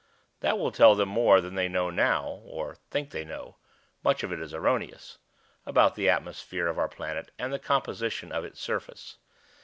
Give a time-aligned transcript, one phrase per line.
[0.39, 3.57] That will tell them more than they know now (or think they know;
[4.03, 5.19] much of it is erroneous)
[5.63, 9.19] about the atmosphere of our planet and the composition of its surface.